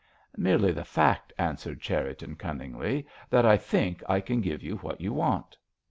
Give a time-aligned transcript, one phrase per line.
[0.35, 5.13] "Merely the fact," answered Cherriton, cunningly, "that I think I can give you what you
[5.13, 5.59] want."